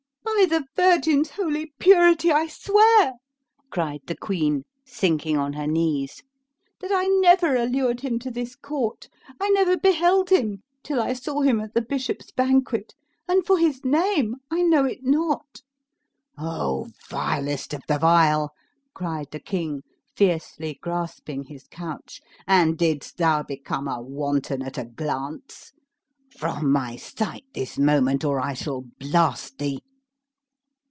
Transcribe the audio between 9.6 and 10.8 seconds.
beheld him